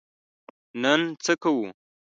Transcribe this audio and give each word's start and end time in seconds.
نن 0.81 0.99
څه 1.23 1.33
کوو؟ 1.41 1.65